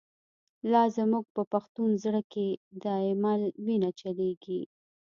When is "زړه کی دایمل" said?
2.03-3.41